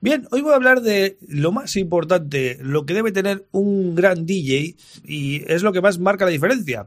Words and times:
Bien, 0.00 0.28
hoy 0.30 0.42
voy 0.42 0.52
a 0.52 0.56
hablar 0.56 0.80
de 0.80 1.18
lo 1.26 1.50
más 1.50 1.74
importante, 1.74 2.56
lo 2.60 2.86
que 2.86 2.94
debe 2.94 3.10
tener 3.10 3.46
un 3.50 3.96
gran 3.96 4.26
DJ 4.26 4.76
y 5.04 5.42
es 5.52 5.64
lo 5.64 5.72
que 5.72 5.80
más 5.80 5.98
marca 5.98 6.24
la 6.24 6.30
diferencia. 6.30 6.86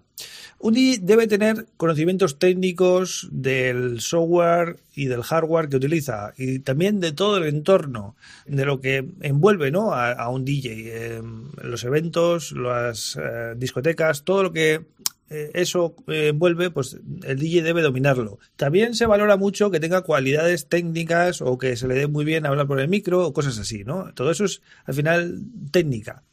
Un 0.59 0.75
DJ 0.75 0.99
debe 1.01 1.27
tener 1.27 1.65
conocimientos 1.75 2.39
técnicos 2.39 3.27
del 3.29 3.99
software 3.99 4.77
y 4.95 5.07
del 5.07 5.23
hardware 5.23 5.67
que 5.67 5.75
utiliza 5.75 6.31
y 6.37 6.59
también 6.59 7.01
de 7.01 7.11
todo 7.11 7.35
el 7.35 7.53
entorno, 7.53 8.15
de 8.45 8.63
lo 8.63 8.79
que 8.79 9.05
envuelve 9.19 9.71
¿no? 9.71 9.93
a, 9.93 10.29
un 10.29 10.45
DJ, 10.45 10.69
eh, 10.71 11.21
los 11.63 11.83
eventos, 11.83 12.53
las 12.53 13.19
eh, 13.21 13.55
discotecas, 13.57 14.23
todo 14.23 14.43
lo 14.43 14.53
que 14.53 14.85
eso 15.53 15.95
eh, 16.07 16.33
vuelve, 16.35 16.71
pues 16.71 16.97
el 17.23 17.39
DJ 17.39 17.63
debe 17.63 17.81
dominarlo. 17.81 18.39
También 18.57 18.95
se 18.95 19.05
valora 19.05 19.37
mucho 19.37 19.71
que 19.71 19.79
tenga 19.79 20.01
cualidades 20.01 20.67
técnicas 20.67 21.41
o 21.41 21.57
que 21.57 21.77
se 21.77 21.87
le 21.87 21.95
dé 21.95 22.07
muy 22.07 22.25
bien 22.25 22.45
hablar 22.45 22.67
por 22.67 22.79
el 22.79 22.89
micro 22.89 23.25
o 23.25 23.33
cosas 23.33 23.57
así, 23.57 23.83
¿no? 23.85 24.13
Todo 24.13 24.31
eso 24.31 24.45
es 24.45 24.61
al 24.85 24.93
final 24.93 25.39
técnica. 25.71 26.23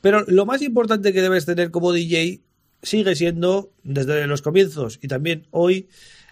Pero 0.00 0.24
lo 0.26 0.44
más 0.44 0.62
importante 0.62 1.12
que 1.12 1.22
debes 1.22 1.46
tener 1.46 1.70
como 1.70 1.92
DJ 1.92 2.40
sigue 2.82 3.14
siendo, 3.14 3.72
desde 3.82 4.26
los 4.26 4.42
comienzos 4.42 4.98
y 5.00 5.08
también 5.08 5.46
hoy, 5.50 5.88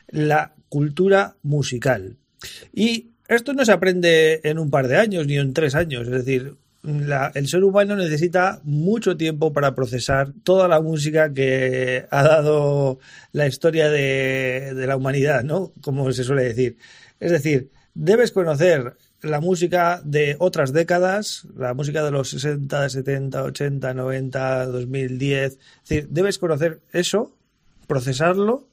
la 0.08 0.54
cultura 0.68 1.36
musical. 1.42 2.16
Y 2.72 3.10
esto 3.28 3.54
no 3.54 3.64
se 3.64 3.72
aprende 3.72 4.40
en 4.44 4.58
un 4.58 4.70
par 4.70 4.88
de 4.88 4.96
años 4.96 5.26
ni 5.26 5.38
en 5.38 5.54
tres 5.54 5.74
años, 5.74 6.06
es 6.06 6.24
decir, 6.24 6.56
el 6.84 7.48
ser 7.48 7.64
humano 7.64 7.96
necesita 7.96 8.60
mucho 8.62 9.16
tiempo 9.16 9.52
para 9.52 9.74
procesar 9.74 10.32
toda 10.42 10.68
la 10.68 10.80
música 10.80 11.32
que 11.32 12.06
ha 12.10 12.22
dado 12.22 12.98
la 13.32 13.46
historia 13.46 13.88
de, 13.88 14.84
la 14.86 14.96
humanidad, 14.96 15.44
¿no? 15.44 15.72
Como 15.80 16.12
se 16.12 16.24
suele 16.24 16.44
decir. 16.44 16.76
Es 17.20 17.30
decir, 17.30 17.70
debes 17.94 18.32
conocer 18.32 18.96
la 19.22 19.40
música 19.40 20.02
de 20.04 20.36
otras 20.38 20.74
décadas, 20.74 21.46
la 21.56 21.72
música 21.72 22.04
de 22.04 22.10
los 22.10 22.30
60, 22.30 22.90
70, 22.90 23.42
80, 23.42 23.94
90, 23.94 24.66
2010. 24.66 25.52
Es 25.52 25.58
decir, 25.88 26.08
debes 26.10 26.38
conocer 26.38 26.80
eso, 26.92 27.34
procesarlo, 27.86 28.68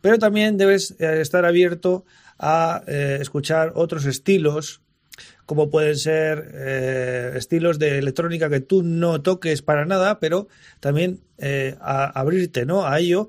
pero 0.00 0.18
también 0.18 0.56
debes 0.56 0.96
eh, 0.98 1.20
estar 1.20 1.44
abierto 1.44 2.04
a 2.38 2.82
eh, 2.88 3.18
escuchar 3.20 3.72
otros 3.76 4.04
estilos 4.04 4.80
como 5.46 5.70
pueden 5.70 5.96
ser 5.96 6.50
eh, 6.54 7.32
estilos 7.36 7.78
de 7.78 7.98
electrónica 7.98 8.50
que 8.50 8.60
tú 8.60 8.82
no 8.82 9.22
toques 9.22 9.62
para 9.62 9.84
nada, 9.84 10.18
pero 10.20 10.48
también 10.80 11.20
eh, 11.38 11.76
abrirte 11.80 12.66
¿no? 12.66 12.86
a 12.86 12.98
ello. 12.98 13.28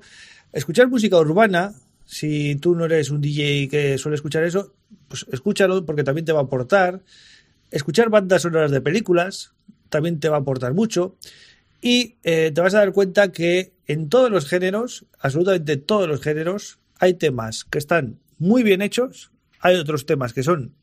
Escuchar 0.52 0.88
música 0.88 1.16
urbana, 1.18 1.74
si 2.04 2.56
tú 2.56 2.74
no 2.74 2.86
eres 2.86 3.10
un 3.10 3.20
DJ 3.20 3.68
que 3.68 3.98
suele 3.98 4.16
escuchar 4.16 4.44
eso, 4.44 4.74
pues 5.08 5.26
escúchalo 5.30 5.84
porque 5.84 6.04
también 6.04 6.24
te 6.24 6.32
va 6.32 6.40
a 6.40 6.44
aportar. 6.44 7.02
Escuchar 7.70 8.08
bandas 8.08 8.42
sonoras 8.42 8.70
de 8.70 8.80
películas 8.80 9.52
también 9.88 10.20
te 10.20 10.28
va 10.28 10.36
a 10.36 10.40
aportar 10.40 10.74
mucho. 10.74 11.16
Y 11.80 12.16
eh, 12.24 12.50
te 12.52 12.60
vas 12.60 12.74
a 12.74 12.78
dar 12.78 12.92
cuenta 12.92 13.30
que 13.30 13.72
en 13.86 14.08
todos 14.08 14.30
los 14.30 14.46
géneros, 14.46 15.06
absolutamente 15.20 15.76
todos 15.76 16.08
los 16.08 16.20
géneros, 16.20 16.78
hay 16.98 17.14
temas 17.14 17.64
que 17.64 17.78
están 17.78 18.18
muy 18.38 18.62
bien 18.62 18.82
hechos, 18.82 19.30
hay 19.60 19.76
otros 19.76 20.06
temas 20.06 20.32
que 20.32 20.42
son 20.42 20.74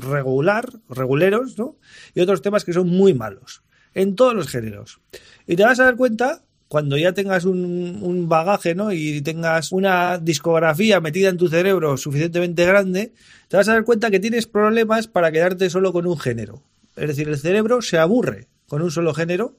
regular, 0.00 0.68
reguleros, 0.88 1.58
¿no? 1.58 1.76
Y 2.14 2.20
otros 2.20 2.42
temas 2.42 2.64
que 2.64 2.72
son 2.72 2.88
muy 2.88 3.14
malos, 3.14 3.62
en 3.94 4.14
todos 4.14 4.34
los 4.34 4.48
géneros. 4.48 5.00
Y 5.46 5.56
te 5.56 5.64
vas 5.64 5.80
a 5.80 5.84
dar 5.84 5.96
cuenta, 5.96 6.42
cuando 6.68 6.96
ya 6.96 7.12
tengas 7.12 7.44
un, 7.44 8.26
bagaje, 8.28 8.74
¿no? 8.74 8.92
Y 8.92 9.20
tengas 9.22 9.72
una 9.72 10.18
discografía 10.18 11.00
metida 11.00 11.28
en 11.28 11.36
tu 11.36 11.48
cerebro 11.48 11.96
suficientemente 11.96 12.66
grande, 12.66 13.12
te 13.48 13.56
vas 13.56 13.68
a 13.68 13.74
dar 13.74 13.84
cuenta 13.84 14.10
que 14.10 14.20
tienes 14.20 14.46
problemas 14.46 15.08
para 15.08 15.32
quedarte 15.32 15.70
solo 15.70 15.92
con 15.92 16.06
un 16.06 16.18
género. 16.18 16.62
Es 16.96 17.08
decir, 17.08 17.28
el 17.28 17.38
cerebro 17.38 17.82
se 17.82 17.98
aburre 17.98 18.48
con 18.66 18.82
un 18.82 18.90
solo 18.90 19.14
género 19.14 19.56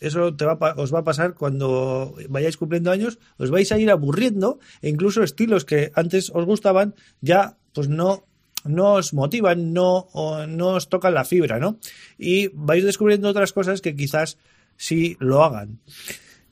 eso 0.00 0.34
os 0.76 0.94
va 0.94 0.98
a 0.98 1.04
pasar 1.04 1.34
cuando 1.34 2.14
vayáis 2.28 2.56
cumpliendo 2.56 2.90
años, 2.90 3.18
os 3.36 3.50
vais 3.50 3.70
a 3.70 3.78
ir 3.78 3.90
aburriendo 3.90 4.58
e 4.80 4.88
incluso 4.88 5.22
estilos 5.22 5.68
que 5.68 5.92
antes 5.94 6.32
os 6.32 6.48
gustaban 6.48 6.96
ya 7.20 7.60
pues 7.74 7.88
no 7.88 8.24
no 8.64 8.94
os 8.94 9.14
motivan, 9.14 9.72
no, 9.72 10.08
no 10.48 10.68
os 10.68 10.88
tocan 10.88 11.14
la 11.14 11.24
fibra, 11.24 11.58
¿no? 11.58 11.78
Y 12.18 12.48
vais 12.54 12.84
descubriendo 12.84 13.28
otras 13.28 13.52
cosas 13.52 13.80
que 13.80 13.96
quizás 13.96 14.38
sí 14.76 15.16
lo 15.20 15.44
hagan. 15.44 15.78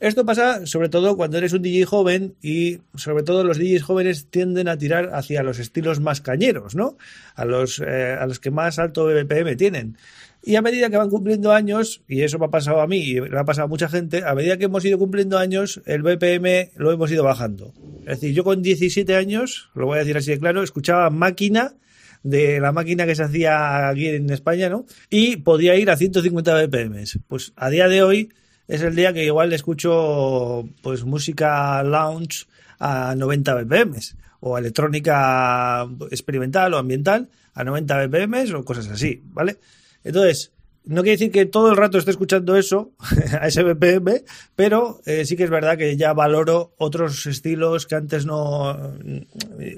Esto 0.01 0.25
pasa 0.25 0.65
sobre 0.65 0.89
todo 0.89 1.17
cuando 1.17 1.39
eres 1.39 1.53
un 1.53 1.63
DJ 1.63 1.85
joven 1.85 2.37
y 2.41 2.79
sobre 2.95 3.25
todo 3.25 3.43
los 3.43 3.59
DJs 3.59 3.83
jóvenes 3.83 4.31
tienden 4.31 4.69
a 4.69 4.79
tirar 4.79 5.11
hacia 5.13 5.43
los 5.43 5.59
estilos 5.59 5.99
más 5.99 6.21
cañeros, 6.21 6.77
¿no? 6.77 6.97
A 7.35 7.45
los, 7.45 7.81
eh, 7.81 8.17
a 8.19 8.25
los 8.27 8.39
que 8.39 8.53
más 8.53 8.79
alto 8.79 9.07
BPM 9.07 9.57
tienen. 9.57 9.97
Y 10.45 10.55
a 10.55 10.63
medida 10.63 10.89
que 10.89 10.97
van 10.97 11.11
cumpliendo 11.11 11.53
años, 11.53 12.03
y 12.07 12.23
eso 12.23 12.39
me 12.39 12.47
ha 12.47 12.51
pasado 12.51 12.81
a 12.81 12.87
mí 12.87 13.03
y 13.11 13.21
me 13.21 13.37
ha 13.37 13.45
pasado 13.45 13.65
a 13.65 13.69
mucha 13.69 13.89
gente, 13.89 14.23
a 14.25 14.37
medida 14.37 14.57
que 14.57 14.67
hemos 14.67 14.85
ido 14.85 14.99
cumpliendo 14.99 15.37
años, 15.37 15.83
el 15.85 16.03
BPM 16.03 16.71
lo 16.77 16.93
hemos 16.93 17.11
ido 17.11 17.25
bajando. 17.25 17.75
Es 18.03 18.21
decir, 18.21 18.35
yo 18.35 18.45
con 18.45 18.63
17 18.63 19.17
años, 19.17 19.71
lo 19.75 19.87
voy 19.87 19.97
a 19.97 20.01
decir 20.01 20.17
así 20.17 20.31
de 20.31 20.39
claro, 20.39 20.63
escuchaba 20.63 21.11
máquina 21.11 21.75
de 22.23 22.61
la 22.61 22.73
máquina 22.73 23.07
que 23.07 23.15
se 23.15 23.23
hacía 23.23 23.89
aquí 23.89 24.09
en 24.09 24.31
España, 24.31 24.69
¿no? 24.69 24.87
Y 25.11 25.37
podía 25.37 25.77
ir 25.77 25.91
a 25.91 25.97
150 25.97 26.67
BPM. 26.67 27.05
Pues 27.27 27.53
a 27.57 27.71
día 27.71 27.89
de 27.89 28.03
hoy 28.03 28.33
es 28.67 28.83
el 28.83 28.95
día 28.95 29.13
que 29.13 29.25
igual 29.25 29.53
escucho 29.53 30.69
pues 30.83 31.05
música 31.05 31.83
lounge 31.83 32.47
a 32.79 33.15
90 33.17 33.55
BPM 33.55 33.97
o 34.41 34.59
electrónica 34.59 35.89
experimental 36.11 36.75
o 36.75 36.79
ambiental 36.79 37.29
a 37.55 37.65
90 37.65 38.07
BPM 38.07 38.55
o 38.55 38.65
cosas 38.65 38.89
así, 38.89 39.23
¿vale? 39.33 39.59
Entonces, 40.05 40.53
no 40.89 41.03
quiere 41.03 41.19
decir 41.19 41.31
que 41.31 41.45
todo 41.45 41.71
el 41.71 41.77
rato 41.77 41.99
esté 41.99 42.11
escuchando 42.11 42.57
eso 42.57 42.93
a 43.41 43.47
ese 43.47 43.63
BPM, 43.63 44.25
pero 44.57 45.03
eh, 45.05 45.27
sí 45.27 45.37
que 45.37 45.45
es 45.45 45.51
verdad 45.51 45.77
que 45.77 45.99
ya 45.99 46.15
valoro 46.15 46.73
otros 46.79 47.27
estilos 47.27 47.87
que 47.87 47.95
antes 47.95 48.25
no. 48.25 48.95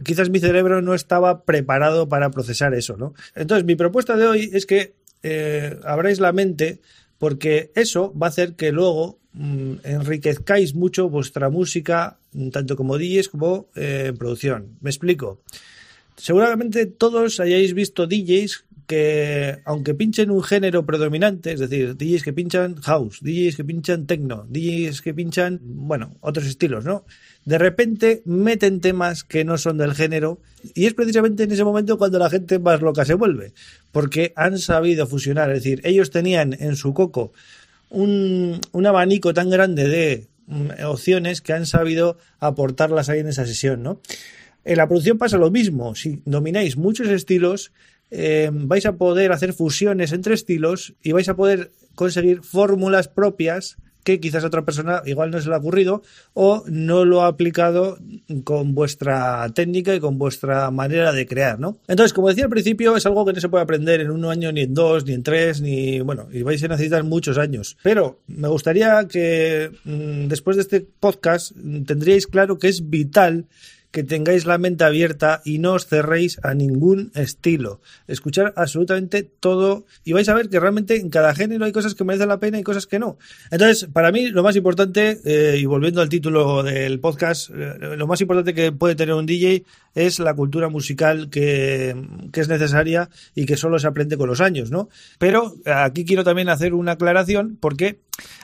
Quizás 0.05 0.31
mi 0.31 0.39
cerebro 0.39 0.83
no 0.83 0.95
estaba 0.95 1.43
preparado 1.43 2.09
para 2.09 2.31
procesar 2.31 2.75
eso, 2.75 2.97
¿no? 2.97 3.15
Entonces, 3.35 3.65
mi 3.65 3.75
propuesta 3.75 4.17
de 4.17 4.27
hoy 4.27 4.51
es 4.53 4.67
que 4.67 4.95
eh, 5.25 5.77
abráis 5.83 6.21
la 6.21 6.33
mente, 6.33 6.81
porque 7.19 7.73
eso 7.75 8.15
va 8.17 8.29
a 8.29 8.31
hacer 8.31 8.55
que 8.55 8.71
luego 8.71 9.19
mm, 9.33 9.73
enriquezcáis 9.83 10.77
mucho 10.77 11.09
vuestra 11.09 11.51
música, 11.51 12.19
tanto 12.53 12.77
como 12.77 12.99
DJs 12.99 13.29
como 13.29 13.67
eh, 13.75 14.07
en 14.11 14.17
producción. 14.17 14.79
Me 14.81 14.91
explico. 14.91 15.41
Seguramente 16.17 16.87
todos 16.87 17.41
hayáis 17.41 17.75
visto 17.75 18.07
DJs 18.07 18.65
que 18.91 19.61
aunque 19.67 19.95
pinchen 19.95 20.33
un 20.33 20.43
género 20.43 20.85
predominante, 20.85 21.53
es 21.53 21.61
decir, 21.61 21.97
DJs 21.97 22.25
que 22.25 22.33
pinchan 22.33 22.75
house, 22.83 23.21
DJs 23.23 23.55
que 23.55 23.63
pinchan 23.63 24.05
techno, 24.05 24.47
DJs 24.49 25.01
que 25.01 25.15
pinchan, 25.15 25.61
bueno, 25.63 26.17
otros 26.19 26.47
estilos, 26.47 26.85
¿no? 26.85 27.05
De 27.45 27.57
repente 27.57 28.23
meten 28.25 28.81
temas 28.81 29.23
que 29.23 29.45
no 29.45 29.59
son 29.59 29.79
del 29.79 29.95
género 29.95 30.41
y 30.75 30.87
es 30.87 30.95
precisamente 30.95 31.45
en 31.45 31.53
ese 31.53 31.63
momento 31.63 31.99
cuando 31.99 32.19
la 32.19 32.31
gente 32.31 32.59
más 32.59 32.83
loca 32.83 33.05
se 33.05 33.15
vuelve, 33.15 33.53
porque 33.93 34.33
han 34.35 34.59
sabido 34.59 35.07
fusionar, 35.07 35.51
es 35.51 35.63
decir, 35.63 35.81
ellos 35.85 36.11
tenían 36.11 36.57
en 36.59 36.75
su 36.75 36.93
coco 36.93 37.33
un, 37.91 38.61
un 38.73 38.87
abanico 38.87 39.33
tan 39.33 39.51
grande 39.51 39.87
de 39.87 40.27
mm, 40.49 40.85
opciones 40.85 41.43
que 41.43 41.53
han 41.53 41.67
sabido 41.67 42.19
aportarlas 42.41 43.09
ahí 43.09 43.21
en 43.21 43.29
esa 43.29 43.47
sesión, 43.47 43.85
¿no? 43.85 44.01
En 44.65 44.79
la 44.79 44.89
producción 44.89 45.17
pasa 45.17 45.39
lo 45.39 45.53
mismo. 45.53 45.95
Si 45.95 46.23
domináis 46.25 46.77
muchos 46.77 47.09
estilos, 47.09 47.73
eh, 48.11 48.51
vais 48.53 48.87
a 48.87 48.97
poder 48.97 49.33
hacer 49.33 49.53
fusiones 49.53 50.13
entre 50.13 50.35
estilos 50.35 50.95
y 51.03 51.13
vais 51.13 51.29
a 51.29 51.37
poder 51.37 51.71
conseguir 51.95 52.43
fórmulas 52.43 53.09
propias 53.09 53.77
que 54.05 54.21
quizás 54.21 54.45
otra 54.45 54.65
persona 54.65 55.03
igual 55.05 55.31
no 55.31 55.41
se 55.41 55.49
le 55.49 55.55
ha 55.55 55.59
ocurrido 55.59 56.03
o 56.33 56.65
no 56.67 57.05
lo 57.05 57.23
ha 57.23 57.27
aplicado 57.27 57.99
con 58.45 58.75
vuestra 58.75 59.49
técnica 59.55 59.95
y 59.95 60.01
con 60.01 60.19
vuestra 60.19 60.71
manera 60.71 61.13
de 61.13 61.27
crear, 61.27 61.61
¿no? 61.61 61.79
Entonces, 61.87 62.13
como 62.13 62.29
decía 62.29 62.45
al 62.45 62.51
principio, 62.51 62.97
es 62.97 63.07
algo 63.07 63.25
que 63.25 63.33
no 63.33 63.41
se 63.41 63.49
puede 63.49 63.65
aprender 63.65 64.01
en 64.01 64.11
un 64.11 64.25
año, 64.25 64.53
ni 64.53 64.63
en 64.63 64.75
dos, 64.75 65.05
ni 65.05 65.13
en 65.13 65.23
tres, 65.23 65.61
ni, 65.61 66.01
bueno, 66.01 66.29
y 66.33 66.43
vais 66.43 66.63
a 66.65 66.69
necesitar 66.69 67.05
muchos 67.05 67.39
años. 67.39 67.77
Pero 67.83 68.21
me 68.27 68.49
gustaría 68.49 69.07
que 69.07 69.71
mm, 69.85 70.29
después 70.29 70.57
de 70.57 70.63
este 70.63 70.81
podcast 70.81 71.53
tendríais 71.87 72.27
claro 72.27 72.59
que 72.59 72.69
es 72.69 72.89
vital 72.89 73.47
que 73.91 74.05
tengáis 74.05 74.47
la 74.47 74.59
mente 74.59 74.85
abierta 74.85 75.43
y 75.45 75.59
no 75.59 75.73
os 75.73 75.87
cerréis 75.87 76.39
a 76.43 76.55
ningún 76.55 77.11
estilo. 77.15 77.81
Escuchar 78.07 78.53
absolutamente 78.57 79.23
todo 79.23 79.85
y 80.05 80.13
vais 80.13 80.29
a 80.29 80.35
ver 80.35 80.49
que 80.49 80.61
realmente 80.61 80.97
en 80.97 81.11
cada 81.11 81.35
género 81.35 81.65
hay 81.65 81.73
cosas 81.73 81.95
que 81.95 82.05
merecen 82.05 82.29
la 82.29 82.39
pena 82.39 82.59
y 82.59 82.63
cosas 82.63 82.87
que 82.87 82.99
no. 82.99 83.19
Entonces, 83.51 83.89
para 83.93 84.13
mí 84.13 84.29
lo 84.29 84.43
más 84.43 84.57
importante, 84.57 85.21
eh, 85.25 85.59
y 85.59 85.65
volviendo 85.67 86.01
al 86.01 86.09
título 86.09 86.63
del 86.63 87.01
podcast, 87.01 87.51
eh, 87.51 87.97
lo 87.97 88.07
más 88.07 88.21
importante 88.21 88.55
que 88.55 88.73
puede 88.73 88.95
tener 88.95 89.15
un 89.15 89.27
DJ 89.27 89.65
es 89.95 90.21
la 90.21 90.35
cultura 90.35 90.69
musical 90.69 91.31
que, 91.31 91.97
que 92.33 92.41
es 92.41 92.49
necesaria 92.49 93.11
y 93.35 93.47
que 93.47 93.57
solo 93.57 93.79
se 93.79 93.89
aprende 93.89 94.17
con 94.17 94.29
los 94.29 94.41
años, 94.41 94.71
¿no? 94.71 94.89
Pero 95.19 95.57
aquí 95.67 96.05
quiero 96.05 96.23
también 96.23 96.49
hacer 96.49 96.75
una 96.75 96.93
aclaración 96.93 97.59
porque 97.61 98.01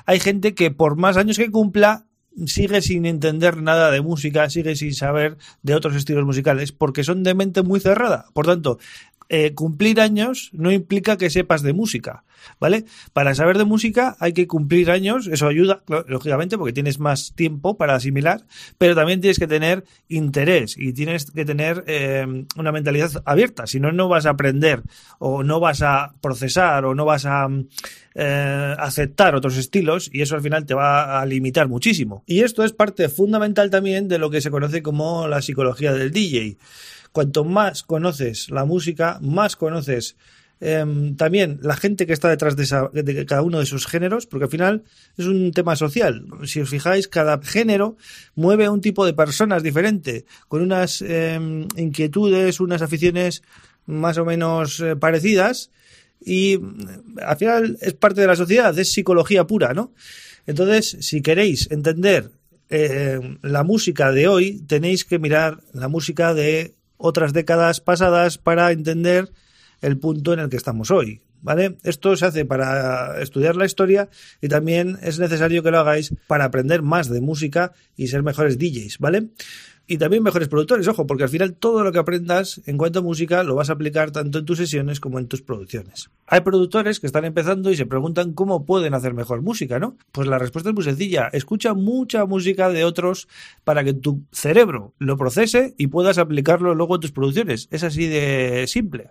hay 0.07 0.19
gente 0.19 0.55
que 0.55 0.71
por 0.71 0.97
más 0.97 1.17
años 1.17 1.37
que 1.37 1.51
cumpla 1.51 2.07
sigue 2.45 2.83
sin 2.83 3.07
entender 3.07 3.63
nada 3.63 3.91
de 3.91 4.01
música, 4.01 4.51
sigue 4.51 4.77
sin 4.77 4.95
saber 4.95 5.37
de 5.63 5.75
otros 5.75 5.95
estilos 5.97 6.25
musicales, 6.25 6.73
porque 6.73 7.05
son 7.05 7.23
de 7.23 7.35
mente 7.35 7.63
muy 7.63 7.81
cerrada. 7.81 8.27
Por 8.35 8.47
tanto, 8.47 8.79
eh, 9.29 9.55
cumplir 9.55 10.01
años 10.01 10.51
no 10.53 10.71
implica 10.71 11.17
que 11.17 11.31
sepas 11.31 11.63
de 11.63 11.73
música, 11.73 12.25
¿vale? 12.61 12.85
Para 13.13 13.35
saber 13.35 13.59
de 13.59 13.65
música 13.65 14.17
hay 14.21 14.33
que 14.33 14.47
cumplir 14.47 14.91
años, 14.91 15.27
eso 15.27 15.49
ayuda, 15.49 15.83
lógicamente, 16.07 16.57
porque 16.57 16.73
tienes 16.73 16.99
más 16.99 17.33
tiempo 17.35 17.77
para 17.77 17.95
asimilar, 17.95 18.47
pero 18.79 18.95
también 18.95 19.21
tienes 19.21 19.39
que 19.39 19.47
tener 19.47 19.85
interés 20.09 20.77
y 20.79 20.93
tienes 20.93 21.31
que 21.31 21.45
tener 21.45 21.85
eh, 21.87 22.45
una 22.57 22.73
mentalidad 22.73 23.11
abierta, 23.25 23.67
si 23.67 23.81
no, 23.81 23.93
no 23.93 24.09
vas 24.09 24.27
a 24.27 24.31
aprender 24.31 24.83
o 25.19 25.43
no 25.43 25.61
vas 25.61 25.83
a 25.83 26.15
procesar 26.21 26.85
o 26.85 26.95
no 26.95 27.05
vas 27.05 27.27
a 27.27 27.49
eh, 28.15 28.75
aceptar 28.79 29.35
otros 29.35 29.59
estilos 29.59 30.09
y 30.11 30.23
eso 30.23 30.37
al 30.37 30.41
final 30.41 30.65
te 30.65 30.73
va 30.73 31.21
a 31.21 31.27
limitar 31.27 31.69
muchísimo. 31.69 32.23
Y 32.27 32.41
esto 32.41 32.65
es 32.65 32.73
parte 32.73 33.09
fundamental 33.09 33.69
también 33.71 34.09
de 34.09 34.19
lo 34.19 34.31
que 34.31 34.41
se 34.41 34.51
conoce 34.51 34.83
como 34.83 35.29
la 35.29 35.43
psicología 35.43 35.93
del 35.93 36.13
DJ. 36.13 36.57
Cuanto 37.17 37.45
más 37.45 37.83
conoces 37.83 38.51
la 38.51 38.67
música, 38.67 39.19
más 39.23 39.57
conoces 39.57 40.17
em, 40.61 41.17
también 41.17 41.59
la 41.63 41.75
gente 41.75 42.07
que 42.07 42.13
está 42.13 42.29
detrás 42.29 42.57
de, 42.57 43.25
cada 43.25 43.41
uno 43.41 43.57
de 43.57 43.65
esos 43.65 43.87
géneros, 43.87 44.27
porque 44.27 44.45
al 44.45 44.51
final 44.51 44.83
es 45.17 45.25
un 45.25 45.51
tema 45.53 45.77
social. 45.77 46.27
Si 46.45 46.61
os 46.61 46.69
fijáis, 46.69 47.09
cada 47.09 47.41
género 47.41 47.97
mueve 48.35 48.67
a 48.67 48.71
un 48.71 48.83
tipo 48.83 49.07
de 49.07 49.15
personas 49.15 49.63
diferente, 49.63 50.27
con 50.49 50.61
unas 50.61 51.01
em, 51.01 51.67
inquietudes, 51.79 52.61
unas 52.61 52.83
aficiones 52.83 53.43
más 53.87 54.19
o 54.19 54.27
menos 54.27 54.81
eh, 54.81 54.95
parecidas, 54.95 55.71
y 56.21 56.59
mm, 56.59 57.19
al 57.25 57.37
final 57.39 57.79
es 57.81 57.95
parte 57.95 58.21
de 58.21 58.27
la 58.27 58.37
sociedad, 58.37 58.79
es 58.79 58.93
psicología 58.93 59.47
pura, 59.47 59.73
¿no? 59.73 59.95
Entonces, 60.47 60.99
si 61.01 61.23
queréis 61.23 61.71
entender 61.71 62.31
eh, 62.69 63.39
la 63.41 63.65
música 63.65 64.13
de 64.13 64.29
hoy, 64.29 64.61
tenéis 64.67 65.07
que 65.07 65.19
mirar 65.19 65.63
la 65.73 65.89
música 65.89 66.35
de 66.35 66.77
otras 66.97 67.33
décadas 67.33 67.81
pasadas 67.81 68.39
para 68.39 68.73
entender 68.73 69.31
el 69.81 69.99
punto 69.99 70.33
en 70.33 70.41
el 70.41 70.49
que 70.49 70.57
estamos 70.57 70.91
hoy. 70.91 71.23
¿Vale? 71.43 71.77
Esto 71.85 72.17
se 72.17 72.25
hace 72.25 72.45
para 72.45 73.21
estudiar 73.21 73.55
la 73.55 73.67
historia 73.67 74.09
y 74.41 74.49
también 74.49 74.99
es 75.03 75.21
necesario 75.21 75.63
que 75.63 75.71
lo 75.71 75.79
hagáis 75.79 76.13
para 76.27 76.45
aprender 76.45 76.83
más 76.83 77.09
de 77.09 77.21
música 77.21 77.73
y 77.95 78.09
ser 78.09 78.25
mejores 78.25 78.59
DJs, 78.59 78.99
¿vale? 78.99 79.29
Y 79.87 79.99
también 79.99 80.23
mejores 80.23 80.49
productores, 80.49 80.89
ojo, 80.89 81.07
porque 81.07 81.25
al 81.25 81.29
final 81.29 81.55
todo 81.55 81.85
lo 81.85 81.93
que 81.93 81.99
aprendas 81.99 82.61
en 82.67 82.77
cuanto 82.77 82.99
a 82.99 83.03
música 83.03 83.43
lo 83.43 83.55
vas 83.55 83.71
a 83.71 83.75
aplicar 83.75 84.11
tanto 84.11 84.39
en 84.39 84.45
tus 84.45 84.59
sesiones 84.59 85.01
como 85.01 85.19
en 85.19 85.29
tus 85.29 85.43
producciones. 85.43 86.11
Hay 86.27 86.41
productores 86.41 86.99
que 86.99 87.07
están 87.07 87.25
empezando 87.25 87.71
y 87.71 87.77
se 87.77 87.87
preguntan 87.87 88.33
cómo 88.33 88.65
pueden 88.65 88.95
hacer 88.95 89.15
mejor 89.15 89.43
música, 89.43 89.79
¿no? 89.79 89.97
Pues 90.13 90.27
la 90.27 90.39
respuesta 90.39 90.71
es 90.71 90.75
muy 90.75 90.85
sencilla, 90.85 91.29
escucha 91.33 91.75
mucha 91.75 92.27
música 92.27 92.69
de 92.71 92.85
otros 92.85 93.29
para 93.65 93.85
que 93.85 93.95
tu 93.95 94.23
cerebro 94.33 94.95
lo 94.99 95.17
procese 95.17 95.75
y 95.79 95.87
puedas 95.87 96.19
aplicarlo 96.19 96.75
luego 96.75 96.97
en 96.97 97.01
tus 97.01 97.13
producciones. 97.13 97.69
Es 97.71 97.85
así 97.85 98.07
de 98.07 98.67
simple. 98.67 99.11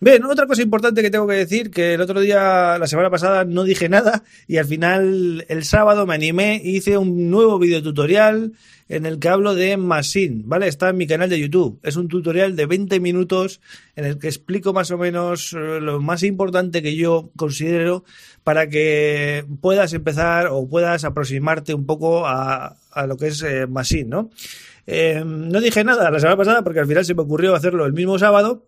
Bien, 0.00 0.24
otra 0.24 0.46
cosa 0.46 0.62
importante 0.62 1.02
que 1.02 1.10
tengo 1.10 1.26
que 1.26 1.34
decir, 1.34 1.70
que 1.70 1.94
el 1.94 2.00
otro 2.00 2.20
día, 2.20 2.78
la 2.78 2.86
semana 2.86 3.10
pasada, 3.10 3.44
no 3.44 3.64
dije 3.64 3.88
nada 3.88 4.24
y 4.48 4.56
al 4.56 4.66
final 4.66 5.44
el 5.48 5.64
sábado 5.64 6.06
me 6.06 6.14
animé 6.14 6.56
e 6.56 6.70
hice 6.70 6.98
un 6.98 7.30
nuevo 7.30 7.58
video 7.58 7.82
tutorial 7.82 8.52
en 8.88 9.06
el 9.06 9.18
que 9.18 9.28
hablo 9.28 9.54
de 9.54 9.76
Machine, 9.76 10.42
¿vale? 10.44 10.68
Está 10.68 10.90
en 10.90 10.98
mi 10.98 11.06
canal 11.06 11.30
de 11.30 11.40
YouTube. 11.40 11.78
Es 11.82 11.96
un 11.96 12.08
tutorial 12.08 12.54
de 12.54 12.66
20 12.66 13.00
minutos 13.00 13.60
en 13.96 14.04
el 14.04 14.18
que 14.18 14.26
explico 14.26 14.72
más 14.72 14.90
o 14.90 14.98
menos 14.98 15.52
eh, 15.54 15.80
lo 15.80 16.00
más 16.00 16.22
importante 16.22 16.82
que 16.82 16.96
yo 16.96 17.30
considero 17.36 18.04
para 18.42 18.68
que 18.68 19.46
puedas 19.60 19.94
empezar 19.94 20.48
o 20.50 20.68
puedas 20.68 21.04
aproximarte 21.04 21.72
un 21.72 21.86
poco 21.86 22.26
a, 22.26 22.76
lo 23.06 23.16
que 23.16 23.28
es 23.28 23.42
eh, 23.42 23.66
Machine, 23.66 24.10
¿no? 24.10 24.30
Eh, 24.86 25.22
no 25.24 25.62
dije 25.62 25.82
nada 25.82 26.10
la 26.10 26.20
semana 26.20 26.36
pasada 26.36 26.62
porque 26.62 26.80
al 26.80 26.86
final 26.86 27.06
se 27.06 27.14
me 27.14 27.22
ocurrió 27.22 27.54
hacerlo 27.54 27.86
el 27.86 27.94
mismo 27.94 28.18
sábado 28.18 28.64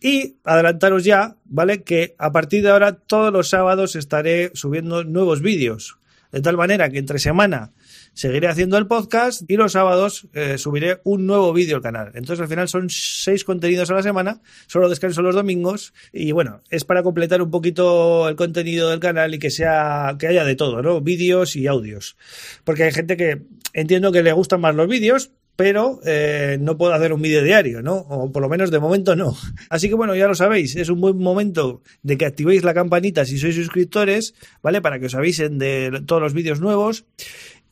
y 0.00 0.36
adelantaros 0.44 1.04
ya, 1.04 1.36
¿vale? 1.44 1.82
Que 1.82 2.14
a 2.18 2.32
partir 2.32 2.62
de 2.62 2.70
ahora 2.70 2.92
todos 2.92 3.32
los 3.32 3.48
sábados 3.48 3.96
estaré 3.96 4.50
subiendo 4.54 5.04
nuevos 5.04 5.40
vídeos. 5.40 5.98
De 6.34 6.40
tal 6.40 6.56
manera 6.56 6.90
que 6.90 6.98
entre 6.98 7.20
semana 7.20 7.70
seguiré 8.12 8.48
haciendo 8.48 8.76
el 8.76 8.88
podcast 8.88 9.48
y 9.48 9.56
los 9.56 9.70
sábados 9.70 10.26
eh, 10.34 10.58
subiré 10.58 11.00
un 11.04 11.26
nuevo 11.26 11.52
vídeo 11.52 11.76
al 11.76 11.82
canal. 11.82 12.10
Entonces 12.14 12.40
al 12.40 12.48
final 12.48 12.68
son 12.68 12.90
seis 12.90 13.44
contenidos 13.44 13.88
a 13.92 13.94
la 13.94 14.02
semana, 14.02 14.40
solo 14.66 14.88
descanso 14.88 15.22
los 15.22 15.36
domingos 15.36 15.94
y 16.12 16.32
bueno, 16.32 16.60
es 16.70 16.84
para 16.84 17.04
completar 17.04 17.40
un 17.40 17.52
poquito 17.52 18.28
el 18.28 18.34
contenido 18.34 18.90
del 18.90 18.98
canal 18.98 19.32
y 19.32 19.38
que 19.38 19.50
sea 19.50 20.16
que 20.18 20.26
haya 20.26 20.44
de 20.44 20.56
todo, 20.56 20.82
¿no? 20.82 21.00
Vídeos 21.00 21.54
y 21.54 21.68
audios. 21.68 22.16
Porque 22.64 22.82
hay 22.82 22.92
gente 22.92 23.16
que 23.16 23.42
entiendo 23.72 24.10
que 24.10 24.24
le 24.24 24.32
gustan 24.32 24.60
más 24.60 24.74
los 24.74 24.88
vídeos, 24.88 25.30
pero 25.56 26.00
eh, 26.04 26.58
no 26.60 26.76
puedo 26.76 26.94
hacer 26.94 27.12
un 27.12 27.22
vídeo 27.22 27.42
diario, 27.42 27.82
¿no? 27.82 27.94
O 27.94 28.32
por 28.32 28.42
lo 28.42 28.48
menos 28.48 28.70
de 28.70 28.78
momento 28.80 29.14
no. 29.14 29.36
Así 29.70 29.88
que 29.88 29.94
bueno, 29.94 30.14
ya 30.14 30.26
lo 30.26 30.34
sabéis, 30.34 30.76
es 30.76 30.88
un 30.88 31.00
buen 31.00 31.18
momento 31.18 31.82
de 32.02 32.18
que 32.18 32.26
activéis 32.26 32.64
la 32.64 32.74
campanita 32.74 33.24
si 33.24 33.38
sois 33.38 33.54
suscriptores, 33.54 34.34
¿vale? 34.62 34.82
Para 34.82 34.98
que 34.98 35.06
os 35.06 35.14
avisen 35.14 35.58
de 35.58 36.02
todos 36.06 36.22
los 36.22 36.34
vídeos 36.34 36.60
nuevos. 36.60 37.04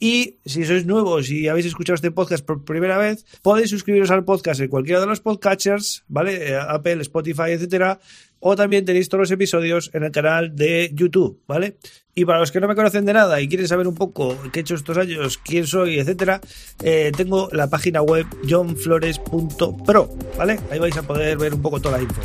Y 0.02 0.40
si 0.44 0.64
sois 0.64 0.84
nuevos 0.84 1.31
y 1.31 1.46
habéis 1.46 1.66
escuchado 1.66 1.94
este 1.94 2.10
podcast 2.10 2.44
por 2.44 2.64
primera 2.64 2.99
vez, 2.99 3.25
podéis 3.40 3.70
suscribiros 3.70 4.10
al 4.10 4.25
podcast 4.25 4.60
en 4.60 4.66
cualquiera 4.66 4.99
de 5.00 5.06
los 5.06 5.20
podcatchers, 5.20 6.02
¿vale? 6.08 6.49
Eh, 6.49 6.58
Apple, 6.58 7.02
Spotify, 7.02 7.52
etcétera. 7.52 8.00
O 8.40 8.56
también 8.56 8.84
tenéis 8.84 9.08
todos 9.08 9.20
los 9.20 9.31
episodios 9.31 9.90
en 9.94 10.02
el 10.02 10.10
canal 10.10 10.56
de 10.56 10.90
YouTube, 10.93 11.38
¿vale? 11.46 11.76
Y 12.16 12.25
para 12.25 12.40
los 12.40 12.50
que 12.50 12.58
no 12.58 12.66
me 12.66 12.75
conocen 12.75 13.04
de 13.04 13.12
nada 13.12 13.40
y 13.40 13.46
quieren 13.46 13.69
saber 13.69 13.87
un 13.87 13.94
poco 13.94 14.37
qué 14.52 14.58
he 14.58 14.62
hecho 14.62 14.75
estos 14.75 14.99
años, 14.99 15.38
quién 15.38 15.69
soy, 15.69 16.00
etcétera, 16.00 16.40
eh, 16.82 17.12
tengo 17.16 17.49
la 17.52 17.70
página 17.70 18.02
web 18.02 18.26
johnflores.pro, 18.50 20.08
¿vale? 20.37 20.58
Ahí 20.72 20.81
vais 20.81 20.96
a 20.96 21.02
poder 21.04 21.38
ver 21.38 21.54
un 21.54 21.62
poco 21.62 21.81
toda 21.81 21.99
la 21.99 22.02
info. 22.02 22.22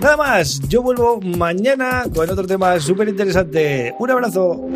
Nada 0.00 0.18
más, 0.18 0.60
yo 0.68 0.82
vuelvo 0.82 1.18
mañana 1.22 2.04
con 2.14 2.28
otro 2.28 2.46
tema 2.46 2.78
súper 2.78 3.08
interesante. 3.08 3.94
Un 3.98 4.10
abrazo. 4.10 4.68